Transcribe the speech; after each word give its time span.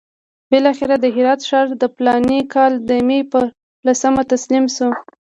بالاخره 0.51 0.95
د 0.99 1.05
هرات 1.15 1.41
ښار 1.49 1.67
د 1.81 1.83
فلاني 1.95 2.39
کال 2.53 2.73
د 2.89 2.91
مې 3.07 3.19
پر 3.31 3.43
لسمه 3.85 4.21
تسلیم 4.31 4.65
شو. 4.75 4.87